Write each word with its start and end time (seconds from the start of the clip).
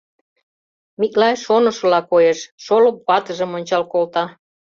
—Миклай 0.99 1.35
шонышыла 1.45 2.01
коеш, 2.11 2.39
шолып 2.65 2.97
ватыжым 3.07 3.51
ончал 3.57 3.83
колта. 3.93 4.23